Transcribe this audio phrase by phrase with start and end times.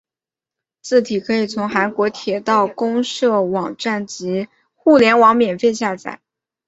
[0.81, 6.21] 字体可以从韩国铁道公社网站及互联网上免费下载。